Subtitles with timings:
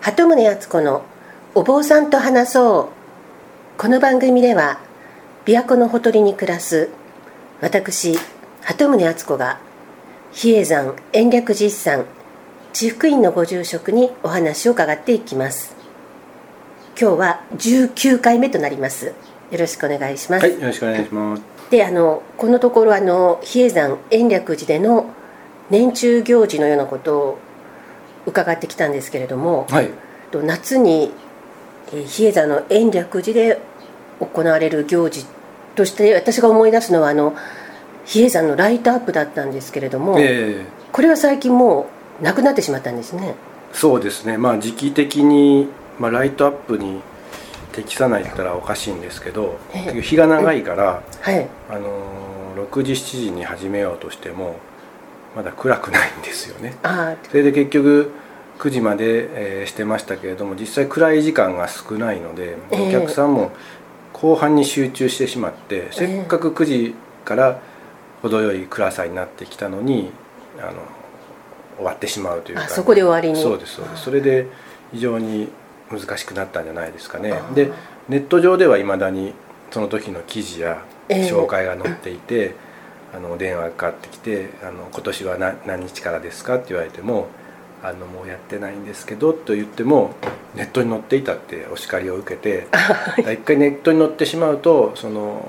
[0.00, 1.02] 鳩宗敦子の
[1.54, 2.88] お坊さんと話そ
[3.76, 3.78] う。
[3.78, 4.80] この番組では
[5.44, 6.88] 琵琶湖のほとりに暮らす
[7.60, 8.18] 私
[8.62, 9.60] 鳩宗敦子が
[10.32, 12.06] 比叡山延暦寺一山
[12.72, 15.76] 地福院のご住職にお話を伺っていきます。
[16.98, 19.12] 今日は19回目となります。
[19.50, 21.42] よろしくお願いします、はい、よろしくお願いします。
[21.70, 25.10] であのこのところあの比叡山延暦寺での
[25.68, 27.38] 年中行事のようなことを
[28.26, 29.90] 伺ってきたんですけれども、はい、
[30.30, 31.12] と夏に
[31.92, 33.60] えー比叡山の延暦寺で
[34.20, 35.26] 行われる行事
[35.74, 37.34] として私が思い出すのはあの
[38.04, 41.86] 比叡山のライトアップだったんですけれども、えこれは最近も
[42.20, 43.34] うなくなってしまったんですね。
[43.72, 45.68] ーそうですね、まあ時期的に、
[45.98, 47.00] まあ、ライトアップに
[47.72, 49.80] 適さないったらおかしいんですけど、ええ。
[49.82, 51.48] 結局日が長いから、はい。
[51.68, 54.56] あのー6時7時に始めようとしても
[55.36, 56.76] まだ暗くないんですよね。
[56.82, 58.10] あそれで結局
[58.58, 62.88] 9時まで、えーしてましたけれども実際暗い時間が少ないのでええ。
[62.88, 63.52] お客さんも
[64.12, 67.60] 後半に集中してしまって、せっかく9時から
[68.22, 70.10] 程よい暗さになってきたのに
[70.58, 70.72] あの
[71.76, 72.64] 終わってしまうというか。
[72.64, 73.42] あそこで終わりに。
[73.42, 74.46] そうですそうであすそれで
[74.92, 75.48] 非常に
[75.90, 77.32] 難しくなったんじゃないですかね。
[77.32, 77.70] あで
[78.08, 79.32] ネット上ではいまだに
[79.70, 81.30] その時の記事やええ。
[81.30, 82.54] 紹介が載っていて、
[83.14, 87.28] あの電話がかかってきてあの「今年は何何日からですか?」って言われても
[87.82, 90.12] 「あのもうやってないんですけど」と言っても
[90.54, 92.66] ネットに載っていたってお叱りを受けて
[93.18, 95.44] 一回ネットに載ってしまうとその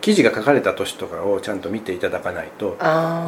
[0.00, 2.76] 記事が書かれた年とかをちゃんと見ていただかないと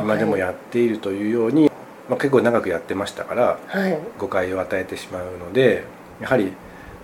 [0.03, 1.71] 今でもやっているというように、
[2.09, 3.99] まあ、結構長くやってましたからはい、はい。
[4.19, 5.85] 誤解を与えてしまうので
[6.21, 6.53] やはり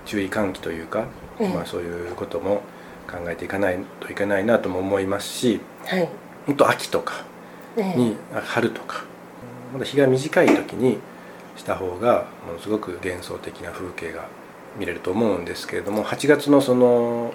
[0.04, 1.04] 注意喚起というか、
[1.38, 1.48] ええ。
[1.48, 2.62] まあ、そういうことも
[3.10, 6.08] 考えていかないといけないなとも思いますしはい
[6.46, 7.24] 本当秋とか
[7.76, 7.98] ええ。
[7.98, 9.04] に春とか
[9.72, 10.98] まだ日が短い時に
[11.56, 14.26] した方がものすごく幻想的な風景が
[14.78, 17.32] 見れると思うんですけれども8月のその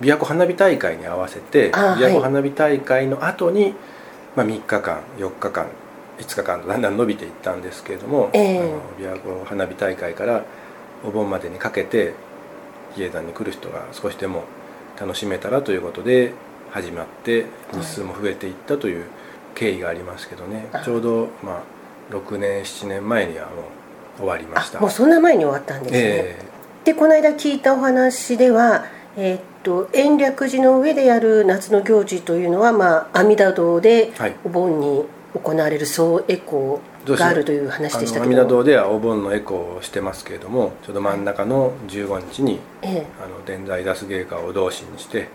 [0.00, 3.74] 琵琶湖花火大会に合わせてあ琵琶湖はい花火大会の後に、
[4.34, 5.66] まあ、3日間4日間
[6.18, 8.58] 5日間とだんだん伸びていったんですけれども、ええ。
[8.58, 10.44] あの琵琶湖花火大会から
[11.04, 12.14] お盆までにかけて
[12.94, 14.44] 比叡山に来る人が少しでも
[14.98, 16.32] 楽しめたらということで
[16.76, 19.06] 始まって日数も増えていったという
[19.54, 24.78] 経緯がありますけどね、あちょうど、まあ、6年7年前にはもう終わりました。
[24.78, 26.38] あもうそんな前に終わったんですね、え
[26.84, 28.84] でこの間聞いたお話では、
[29.16, 34.36] えーっと延暦寺の上でやる夏の行事というのは、まあ、阿弥陀堂ではい。
[34.44, 35.04] お盆に
[35.34, 43.06] 行われる総エコーがあるという話でしたあの阿弥陀けど堂ではお盆のエコーをしてますけれどもちょうど真ん中の15日にええ。
[43.20, 45.28] あの伝在出す芸家を同心にして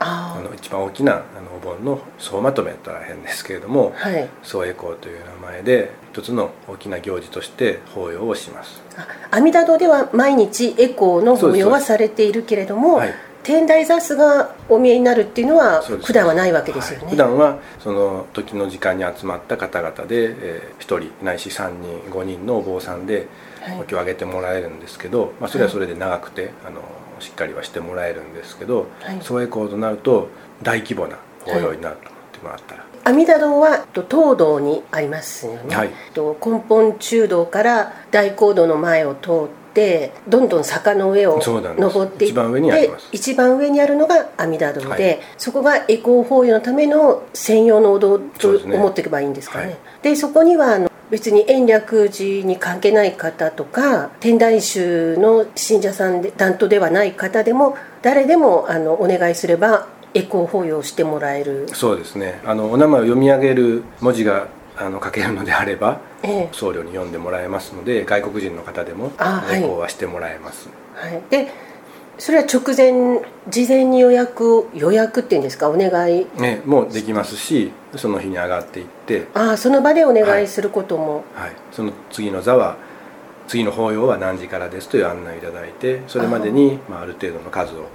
[0.00, 4.28] ああの一番大きなあのお盆の総まとめとは変ですけれどもあはい。
[4.42, 8.80] 総エコーという名前で一つの大きな行事として法要をします。
[8.96, 13.14] あ阿弥陀堂では毎日エコーの法要はされているけれども、はい。
[13.44, 17.10] 天台座スがお見えになるっていうのは普段はないわけですよね、はい。
[17.12, 23.26] 普段はその時の時間に集まった方々で、え1人ないし3人5人のお坊さんで
[23.62, 23.80] はい。
[23.80, 26.82] お経をあげてもらえるんですけど、まあ、それはそれで長くて、あの
[27.20, 29.18] しっかりはしてもらえるんですけど、はい。
[29.20, 30.28] 総エコーとなると
[30.62, 35.90] 大規模な法要になると思ってもらったら、阿弥陀堂はと東道にありますよね、はい。
[36.14, 39.32] と根本中道から大講堂の前を通っ
[39.72, 43.08] てどんどん坂の上を登っていって一番上にあります。
[43.12, 45.20] 一番上にあるのが阿弥陀堂で、はい。
[45.38, 49.64] そこがエコー法要のための専用のお堂と思っていけばいいんですかね。
[49.66, 49.76] はい。
[50.02, 62.40] でそこにはあの別に延暦寺に関係ない方とか天台宗の信者さんで担当ではない方でも誰でもあのお願いすればエコー法要をしてもらえる、そうですね。
[62.44, 66.48] あのお名前を読み上げる文字があの書けるのであればええ。
[66.52, 71.48] 僧侶に読んでもらえますので外国人の方でもエコーはしてもらえます、はい、で
[72.18, 75.70] それは直前事前に予約を予約っていうんですか？
[75.70, 76.26] お願い。
[76.36, 82.76] ね、もうできますしその日に上がっていって、ああその場でお願いすることも、はい、その次の座は
[83.46, 87.86] 次の法要は何時からですという案内をいただいてそれまでにまあ、ある程度の数を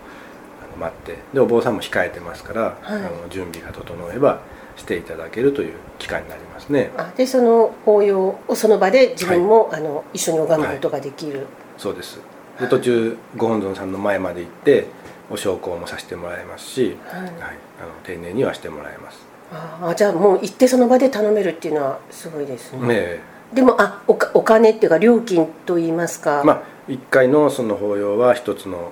[0.79, 3.01] 待ってでお坊さんも控えてますから、はい。
[3.01, 4.41] あの準備が整えば
[4.75, 6.91] していただけるという期間になりますね。
[6.97, 11.45] あでその法要をその場で自分も、あの一緒に拝むことができる、
[11.77, 12.19] そうです
[12.59, 14.85] で途中ご本尊さんの前まで行って
[15.29, 17.21] お焼香もさせてもらえますし、はい。
[17.21, 17.57] はい、あの
[18.03, 19.25] 丁寧にはしてもらえます。
[19.51, 23.19] ああじゃあもう行ってその場で頼めるっていうのはすごいですね、ね
[23.53, 28.91] でもあおかお金っていうか料金といいますか、えまあ1回のその法要は一つの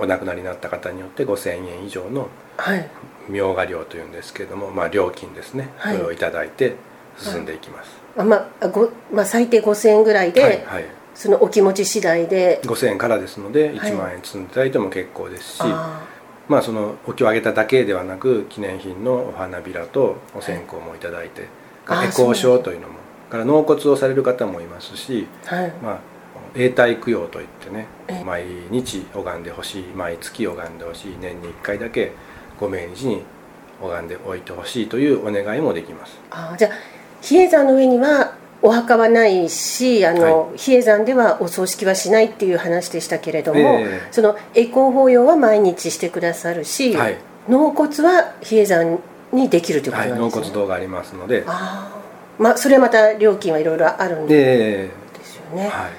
[0.00, 2.88] お亡くなりになった方によって5000円以上のはい。
[3.28, 5.96] 明賀料というんですけれども、まあ、料金ですね、はい。
[5.96, 6.74] これをいただいて
[7.16, 10.84] 進んでいきます、あまあごまあ、最低5000円ぐらいで、はいはい
[11.14, 12.60] そのお気持ち次第で。
[12.64, 13.76] 5000円からですのではい。
[13.78, 16.06] 1万円積んでいただいても結構ですし、あ
[16.48, 21.46] まあそのお経をあげただけではなく記念品のお花びらとお線香もいただいて、
[21.86, 22.94] あーエコー証というのも
[23.30, 25.72] から納骨をされる方もいますし、ーはい。
[25.82, 26.00] まあ、
[26.54, 28.24] 永代供養といってねええ。
[28.24, 32.12] 毎日拝んでほしい毎月拝んでほしい年に1回だけ
[32.58, 33.22] ご命日に
[33.80, 36.18] 拝んでおいてほしいというお願いもできます。
[36.30, 36.70] あーじゃあ
[37.22, 44.08] 比叡山の上にはお墓はないしあの、比叡山ではお葬式はしないっていう話でしたけれども、ええ。
[44.10, 47.16] その栄光法要は毎日してくださるし、はい、
[47.48, 48.98] 納骨は比叡山
[49.32, 51.44] にできるということはい、納なんですね、骨堂がありますので。
[51.46, 52.00] ああ
[52.40, 54.90] まあそれはまた料金はいろいろあるんでで
[55.22, 55.66] すよね。
[55.66, 55.90] わ、はい。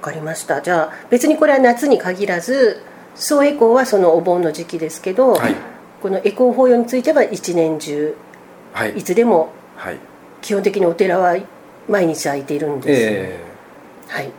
[0.00, 0.62] かりました。
[0.62, 2.82] じゃあ別にこれは夏に限らず
[3.14, 5.54] 総栄光はそのお盆の時期ですけど、はい。
[6.02, 8.16] この栄光法要については一年中
[8.72, 8.98] はい。
[8.98, 9.98] いつでもはい。
[10.40, 11.36] 基本的にお寺は
[11.88, 13.40] 毎日空いているんです、え
[14.08, 14.26] はい。
[14.26, 14.32] わ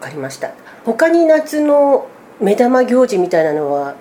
[0.00, 0.52] かりました。
[0.84, 2.08] 他に夏の
[2.40, 3.94] 目玉行事みたいなのは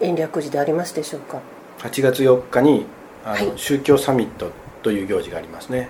[0.00, 1.40] 延暦寺でありますでしょうか？
[1.78, 2.86] ー8月4日に
[3.24, 3.52] あの、はい。
[3.56, 4.50] 宗教サミット
[4.82, 5.88] という行事がありますね。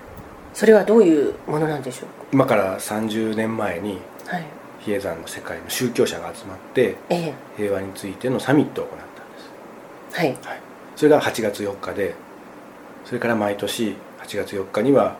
[0.52, 2.08] それはどういうものなんでしょう？
[2.32, 4.44] 今から30年前にかはい。
[4.80, 7.34] 比叡山の世界の宗教者が集まってええ。
[7.56, 9.12] 平和についてのサミットを行ったんで
[10.12, 10.18] す。
[10.18, 10.28] はい。
[10.28, 10.60] はい、
[10.96, 12.14] それが8月4日で
[13.04, 15.16] それから毎年8月4日には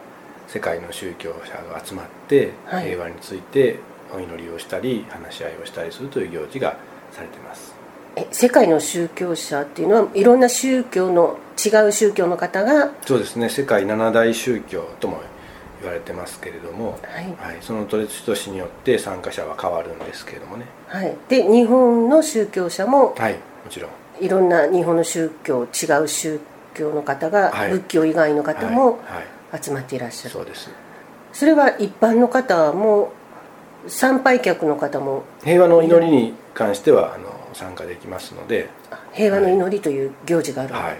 [0.52, 2.87] 世界の宗教者が集まってはい。
[2.91, 3.79] 平和について
[4.12, 6.76] お祈りをしたり話し合いをしたりするという行事が
[7.12, 7.73] されてます。
[8.17, 12.91] え世界の宗教者っていうのはいろんな宗教の違う宗教の方が？
[13.06, 13.49] そうですね。
[13.49, 15.20] 世界七大宗教とも
[15.81, 20.67] 言われてますけれども、はい、はい、その年々によって参加者は変わるんですけれどもね。
[20.88, 23.35] はい、で日本の宗教者もはい。
[23.35, 23.38] も
[23.70, 23.91] ちろん。
[24.20, 26.41] いろんな日本の宗教違う宗
[26.75, 27.70] 教の方が、はい。
[27.70, 29.25] 仏教以外の方もはい、はい、
[29.61, 30.70] 集まっていらっしゃる、そうです。
[31.32, 33.12] それは一般の方も
[33.87, 40.99] 参拝客の方も平和の祈りに関してはあの参加できますので、あ平和の祈りという行事がある、はい。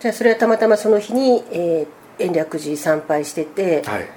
[0.00, 4.08] じゃあそれはたまたまその日に、えー延暦寺参拝してて、はい、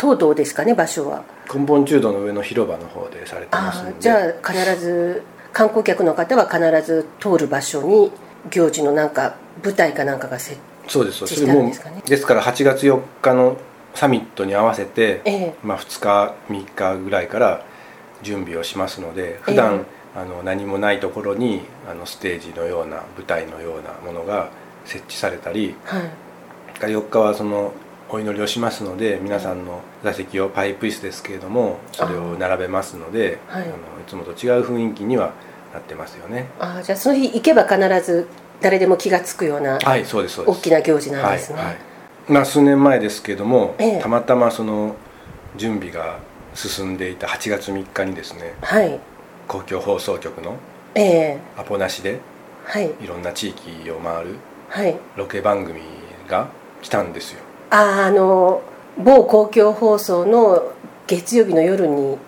[0.00, 1.24] 東堂ですかね場所は。
[1.52, 4.00] 根本中道の上の広場の方でされてますので。
[4.00, 5.22] じゃあ必ず
[5.52, 8.12] 観光客の方は必ず通る場所に
[8.50, 11.46] 行事のなんか舞台かなんかが設そうですそうです。
[11.46, 12.02] ですかね。
[12.04, 13.56] ですから8月4日の
[13.94, 15.54] サミットに合わせて、ええ。
[15.62, 17.64] まあ、2日3日ぐらいから
[18.22, 24.50] 準備をしますので普段、えあの何もないところにあのステージのような舞台のようなものが
[24.84, 26.10] 設置されたりはい。
[26.80, 27.72] 4日はその
[28.08, 33.62] お祈りをしますので皆さんの座席をパイプ椅子ですけれどもそれを並べますのではい。
[33.62, 33.76] あのい
[34.06, 35.32] つもと違う雰囲気には
[35.72, 36.46] なってますよね。
[36.58, 38.26] ああじゃあその日行けば必ず
[38.60, 40.04] 誰でも気が付くような大
[40.56, 41.76] きな行事なんですね、はいはい。
[42.28, 44.00] まあ、数年前ですけども、ええ。
[44.00, 44.96] たまたまその
[45.56, 46.18] 準備が
[46.54, 48.98] 進んでいた8月3日にですねはい。
[49.46, 50.56] 公共放送局の
[50.94, 51.38] ええ。
[51.56, 52.20] アポなしで
[52.64, 52.90] はい。
[53.00, 54.36] いろんな地域を回る
[54.68, 54.96] はい。
[55.16, 55.80] ロケ番組
[56.28, 56.48] が
[56.82, 57.40] 来たんですよ。
[57.70, 58.62] あああの
[58.98, 60.72] 某公共放送の
[61.06, 62.18] 月曜日の夜に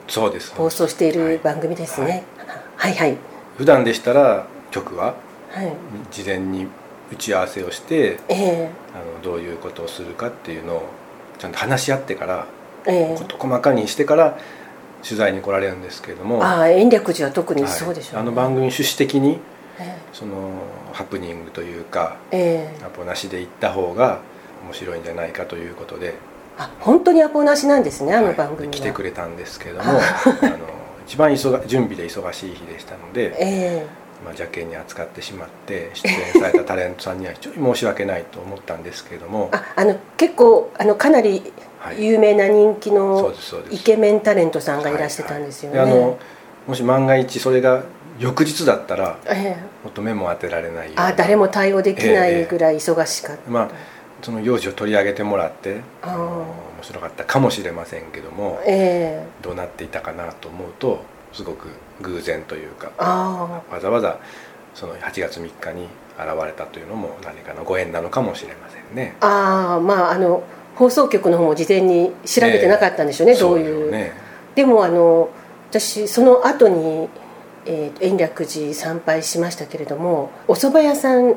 [0.56, 1.32] 放送していはい。
[1.34, 2.24] る番組ですね、
[2.76, 3.16] はい、はい
[3.58, 5.29] 普段でしたら局ははい
[6.10, 6.66] 事前に
[7.12, 8.70] 打ち合わせをしてええ。
[8.94, 10.82] あのどういうことをするかっていうのを
[11.38, 12.46] ちゃんと話し合ってから
[12.86, 13.16] ええ。
[13.16, 14.38] 事細かにしてから
[15.02, 16.44] 取材に来られるんですけれども。
[16.44, 18.20] ああ延暦寺は特にはいそうでしょう、ね。
[18.20, 19.38] あの番組趣旨的に
[19.78, 20.50] えその
[20.92, 22.76] ハプニングというかええ。
[22.80, 24.20] えアポなしで行った方が
[24.64, 26.14] 面白いんじゃないかということで。
[26.58, 29.94] あ本当にアポなしなんですねあの番組は、はい来てくれたんですけれどもあ
[30.46, 30.58] の
[31.06, 33.86] 一番忙準備で忙しい日でしたので、え
[34.24, 39.50] まあ、邪険に扱ってしまって出演されたタレントさんには非常に申し訳ないと思ったんですけれども。
[39.52, 42.04] えああの結構あのかなりはい。
[42.04, 43.32] 有名な人気の
[43.70, 45.88] イケメンタレントさんがいらしてたんですよね、はい。
[45.88, 45.98] はい。
[45.98, 46.18] であの
[46.68, 47.84] もし万が一それが
[48.18, 49.84] 翌日だったらええ。
[49.84, 53.70] もっと目も当てられないあ誰も対応できないぐらい忙しかった、まあ
[54.22, 56.46] その行事を取り上げてもらってあ面
[56.82, 59.26] 白かったかもしれませんけどもええ。
[59.42, 61.68] どうなっていたかなと思うとすごく
[62.02, 64.18] 偶然というかあわざわざ
[64.74, 65.84] その8月3日に
[66.18, 69.16] 現れたというのも何かのご縁なのかもしれませんね。
[69.20, 70.42] あああまああの
[70.76, 73.86] 放送局の方も事前に調べてなかったんでしょうね、どういう。
[73.86, 74.12] そね
[74.54, 75.30] でもあの
[75.70, 77.08] 私その後に、
[77.66, 81.36] えー延暦寺参拝しましたけれどもお蕎麦屋さん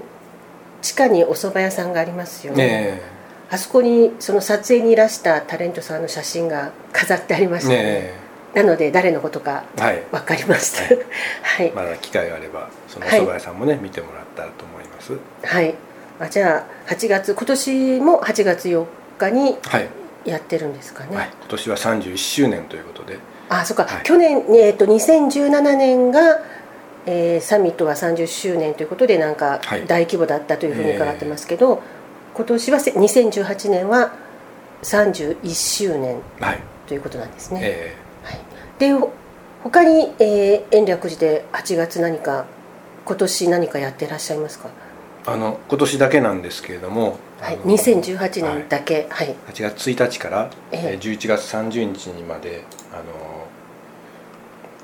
[0.82, 2.68] 地下にお蕎麦屋さんがありますよね。
[2.68, 3.02] ね
[3.50, 7.76] あそこにその撮影にいらしたタレントさんの写真が飾ってありまえしたね。
[7.84, 8.23] ね
[8.54, 10.04] なので誰のことかえはい。
[10.12, 10.96] 分かりました。
[11.42, 13.20] はい、まだ機会があればそのおはい。
[13.20, 15.14] 蕎麦屋さんもね、見てもらったらと思います。
[15.44, 15.76] はい。
[16.20, 18.86] あじゃあ8月今年も8月4
[19.18, 19.90] 日にはい、
[20.26, 23.18] やってるんですかね、はい、今年は31周年ということで。
[23.50, 24.04] あそっか、はい。
[24.04, 26.40] 去年、えー、と2017年が、
[27.06, 29.86] えーサミットは30周年ということでなんかはい。
[29.88, 31.82] 大規模だったというふうに伺ってますけど、
[32.36, 34.12] 今年はせ2018年は
[34.84, 36.60] 31周年はい。
[36.88, 38.03] ということなんですね、えはい、
[38.80, 39.12] でほ
[39.64, 42.46] 他に、えー延暦寺で8月何か
[43.06, 50.80] 今年何かやってらっしゃいますか、ーあの今年だけなんですけれども、はい、あの2018年だけはい、8月1日から、ええ。
[50.94, 53.04] えー11月30日にまであの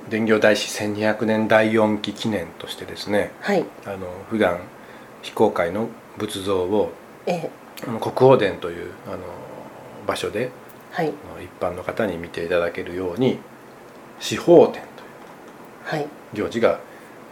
[0.10, 3.66] 伝行大師1200年第4期記念としてですねはい。
[3.86, 4.60] あの普段
[5.22, 6.92] 非公開の仏像を
[7.26, 9.18] えーあの国宝殿というあの
[10.08, 10.52] 場所で
[10.92, 11.10] はい。
[11.10, 11.14] 一
[11.60, 13.40] 般の方に見ていただけるように
[14.20, 14.82] 四宝殿という。
[15.84, 16.08] はい。
[16.34, 16.80] 行事が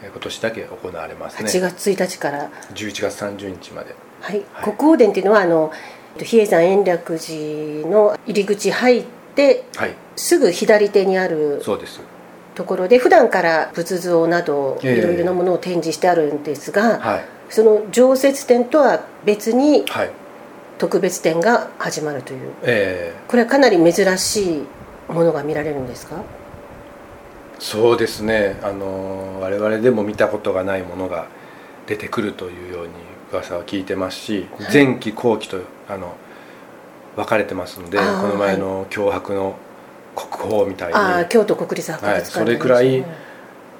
[0.03, 1.49] えー今年だけ行われますね。
[1.49, 2.49] 8月1日から。
[2.73, 3.95] 11月30日まで。
[4.21, 4.63] はい、はい。
[4.63, 5.71] 国宝殿っていうのはあの
[6.17, 9.95] 比叡山延暦寺の入り口入ってはい。
[10.15, 11.99] すぐ左手にあるそうです。
[12.55, 14.97] ところで普段から仏像などいえ。
[14.97, 17.25] えろいろなものを展示してあるんですが、はい。
[17.49, 20.11] その常設展とは別にはい。
[20.79, 22.51] 特別展が始まるという。
[22.63, 24.63] えこれはかなり珍しい
[25.11, 26.15] ものが見られるんですか？
[26.15, 26.19] ー
[27.59, 28.59] そうですね。
[28.63, 31.27] あの我々でも見たことがないものが
[31.87, 32.91] 出てくるというように
[33.31, 34.73] 噂は聞いてますし、はい。
[34.73, 35.57] 前期後期と
[35.89, 36.15] あの
[37.15, 39.55] 分かれてますのでこの前の脅迫の
[40.15, 43.05] 国宝みたいに、ああ京都国立博物館はいそれくらい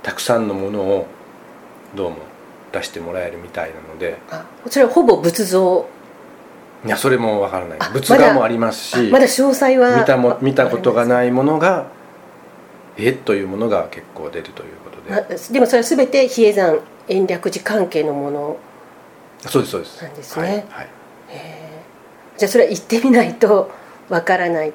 [0.03, 1.07] たくさんのものを
[1.95, 2.17] どうも
[2.71, 4.17] 出してもらえるみたいなので。
[4.29, 5.87] あそれはほぼ仏像。
[6.85, 7.77] いやそれもわからない。
[7.79, 11.87] あ仏画もありますしあまだ詳細は見たも見たことがいないものが
[12.97, 18.57] えというものが結構出るということで、でもそれは全て比叡山延暦寺関係のもの
[19.41, 20.03] そうですそうです。
[20.03, 20.43] なんですね。
[20.43, 20.89] はいはい、
[22.37, 23.71] じゃあそれは行ってみないと
[24.09, 24.73] わからない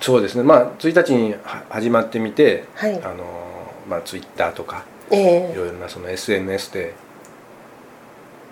[0.00, 0.42] そうですね。
[0.42, 2.94] まあ1日には始まってみて、はい。
[3.02, 3.24] あの
[3.88, 5.52] まあツイッターとかええ。
[5.52, 6.94] いろいろなその SNS で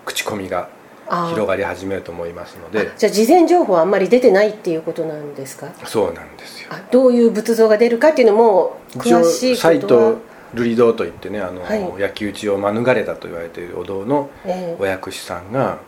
[0.05, 0.69] 口コミが
[1.09, 2.91] 広がり始めると思いますので。
[2.97, 5.67] じゃあ事前情報はあんまり出てないっていうことなんですか？
[5.85, 6.69] そうなんですよ。
[6.71, 9.67] あどういう仏像が出るかっていうのも一応詳しいこと。
[9.67, 10.17] はサイト
[10.55, 12.01] 瑠璃堂といってねあの、はい。
[12.01, 15.79] 焼き討ちを免れたと言われているお堂のええお薬師さんが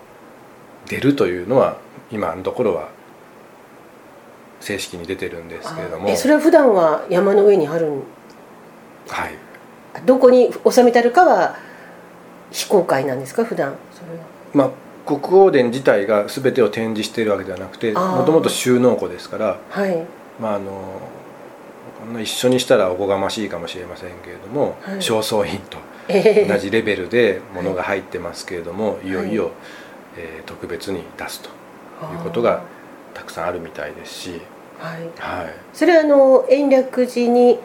[0.86, 1.78] 出るというのは
[2.10, 2.88] 今のところは
[4.60, 6.14] 正式に出てるんですけれども。
[6.16, 8.02] それは普段は山の上にあるん
[9.08, 9.34] はい。
[10.04, 11.56] どこに収めてあるかは
[12.50, 13.44] 非公開なんですか？
[13.44, 13.74] 普段。
[13.92, 14.24] それは。
[14.52, 14.70] まあ
[15.06, 20.06] 国宝殿自体が全てを展示しているわけではなくてもともと収納庫ですからはい。
[20.40, 21.00] まああの
[22.20, 25.02] 一緒にしたらおこがましいかもしれませんけれども、はい。
[25.02, 25.78] 正倉院と
[26.08, 29.34] ええ同じレベルでものが入ってますけれども、い、よい。
[29.34, 29.52] よ、はい
[30.16, 31.48] えー特別に出すと
[32.12, 32.62] いうことが
[33.14, 34.40] たくさんあるみたいですし、
[34.78, 35.02] はい。
[35.18, 37.58] はい、それはあの延暦寺に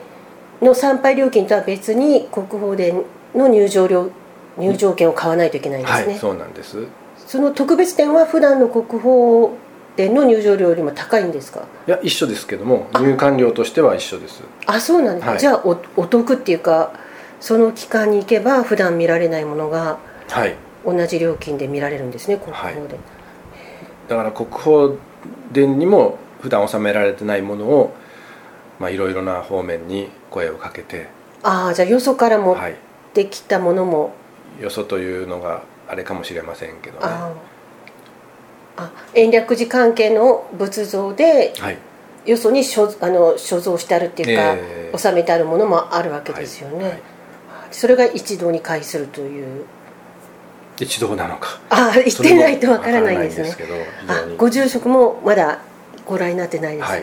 [0.62, 4.12] の参拝料金とは別に国宝殿の入場料
[4.58, 6.88] 入場券を買わないといけないんですね、はい、そうなんです
[7.36, 9.50] その特別展は普段の国宝
[9.98, 11.68] 殿の入場料よりも高いんですか？
[11.86, 14.42] いや一緒ですけども入館料としては一緒です。
[14.66, 15.40] あそうなんですか、はい。
[15.42, 16.94] じゃあおお得っていうか
[17.42, 20.00] その期間に行けば普段見られないものが
[20.30, 20.56] はい。
[20.86, 22.88] 同じ料金で見られるんですね国宝殿、
[24.08, 24.90] だから国宝
[25.52, 27.94] 殿にも普段収められてないものを
[28.80, 31.08] まあいろいろな方面に声をかけて、
[31.44, 32.76] ああじゃあよそから持っはい、
[33.14, 34.14] てきたものも、
[34.62, 37.06] よそというのがあれかもしれませんけどね。
[38.78, 41.78] あ延暦寺関係の仏像ではい。
[42.26, 44.98] よそに所あの所蔵してあるっていうか、ええ。
[44.98, 47.02] 収めてあるものもあるわけですよね、はいはい。
[47.72, 49.66] それが一堂に会するという。
[50.80, 51.60] 一堂なのか。
[51.70, 53.56] ああ行ってないとわからないんですね。
[54.08, 55.60] あご住職もまだ
[56.06, 56.98] ご覧になってないですね、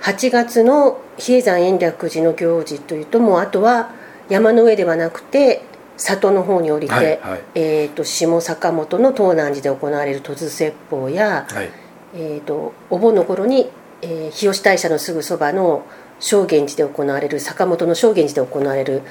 [0.00, 0.14] はい。
[0.16, 3.90] 8月の比叡山延暦寺の行事というともうあとは
[4.28, 5.62] 山の上ではなくて
[5.98, 7.40] 里の方に降りて、はいはい。
[7.54, 11.70] えー、と下坂本の東南寺で行われる戸津説法や、はい。
[12.14, 15.84] えー、とお盆の頃に、えー日吉大社のすぐそばの
[16.20, 19.02] 正源寺で行われる坂本の正源寺で行われる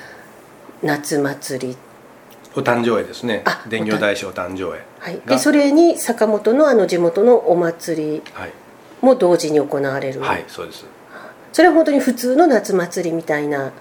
[0.82, 1.78] 夏祭り、
[2.56, 3.44] お誕生会ですね。
[3.46, 4.82] あ伝行大師お誕生会。
[5.00, 5.36] はい、が。
[5.36, 8.52] でそれに坂本のあの地元のお祭りはい、
[9.02, 10.86] も同時に行われる、はい、そうです。
[11.54, 13.72] それは本当に普通の夏祭りみたいな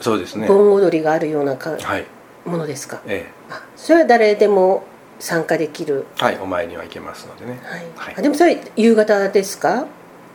[0.00, 0.46] そうですね。
[0.48, 2.06] 盆踊りがあるようなかはい
[2.44, 3.00] ものですか？
[3.06, 4.84] えあそれは誰でも
[5.18, 7.60] 参加できる、えはいお参りには行けますのでね。
[7.62, 7.80] はい。
[7.96, 8.14] はい。
[8.18, 9.86] あでもそれ夕方ですか？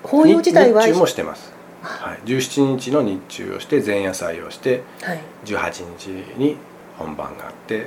[0.04, 1.52] 法要自体は日中もしてます、
[1.82, 6.56] はい、17日の日中をして前夜祭をしてはい、18日に
[6.98, 7.82] 本番があって、は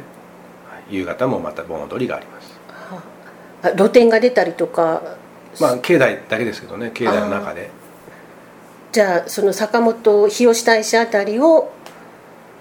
[0.91, 0.97] い。
[0.97, 2.53] 夕方もまた盆踊りがあります。
[3.63, 3.71] あ。
[3.77, 5.03] 露店が出たりとか
[5.61, 7.71] まあ境内だけですけどね境内の中で。
[8.93, 11.73] じゃあその坂本日吉大社あたりを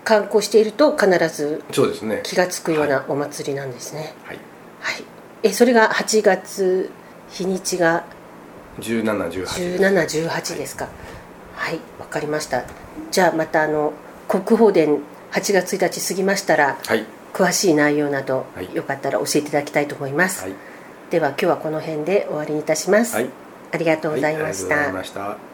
[0.04, 2.22] 観光していると必ずそうですね。
[2.24, 4.14] 気が付くようなお祭りなんですね。
[4.24, 4.40] はい。
[4.80, 5.04] はい、
[5.44, 6.92] えそれが8月
[7.30, 8.04] 日にちが
[8.80, 10.76] 1718 1718です。
[10.76, 10.88] か。
[11.56, 11.80] はい。
[12.00, 12.64] わかりました。
[13.12, 13.94] じゃあまたあの
[14.28, 15.00] 国宝殿
[15.32, 17.06] 8月1日過ぎましたらはい。
[17.34, 18.76] 詳しい内容など、はい。
[18.76, 20.54] よかったら教えていただきたいと思います、はい。
[21.12, 23.30] では今日はこの辺で終わりにいたします、はい。
[23.72, 25.51] ありがとうございました、はいありがとうございました